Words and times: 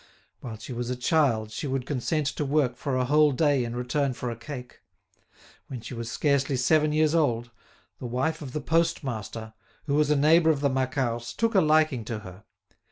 While 0.39 0.57
she 0.57 0.73
was 0.73 0.89
a 0.89 0.95
child 0.95 1.51
she 1.51 1.67
would 1.67 1.85
consent 1.85 2.25
to 2.25 2.43
work 2.43 2.75
for 2.75 2.95
a 2.97 3.05
whole 3.05 3.31
day 3.31 3.63
in 3.63 3.75
return 3.75 4.13
for 4.13 4.31
a 4.31 4.35
cake. 4.35 4.79
When 5.67 5.79
she 5.79 5.93
was 5.93 6.09
scarcely 6.11 6.57
seven 6.57 6.91
years 6.91 7.13
old, 7.13 7.51
the 7.99 8.07
wife 8.07 8.41
of 8.41 8.53
the 8.53 8.61
postmaster, 8.61 9.53
who 9.85 9.93
was 9.93 10.09
a 10.09 10.15
neighbour 10.15 10.49
of 10.49 10.61
the 10.61 10.71
Macquarts, 10.71 11.33
took 11.33 11.53
a 11.53 11.61
liking 11.61 12.03
to 12.05 12.17
her. 12.21 12.45